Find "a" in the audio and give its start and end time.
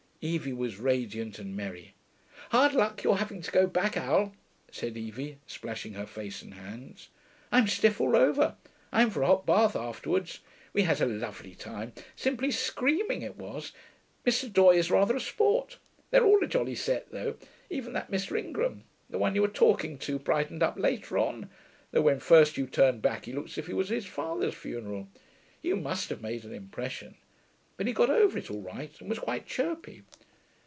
9.23-9.25, 11.01-11.07, 15.15-15.19, 16.43-16.47